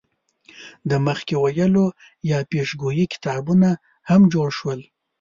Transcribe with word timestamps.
د 0.89 0.91
مخکې 1.07 1.33
ویلو 1.43 1.87
یا 2.31 2.37
پیشګویۍ 2.49 3.05
کتابونه 3.13 3.69
هم 4.09 4.21
جوړ 4.33 4.47
شول. 4.57 4.79